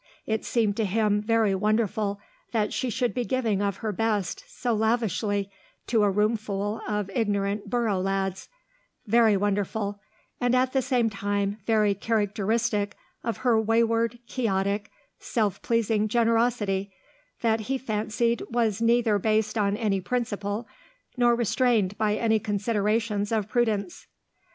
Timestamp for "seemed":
0.43-0.75